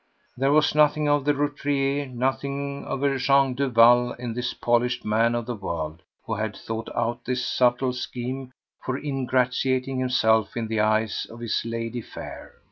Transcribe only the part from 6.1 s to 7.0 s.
who had thought